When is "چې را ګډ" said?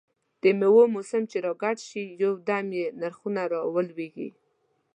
1.31-1.77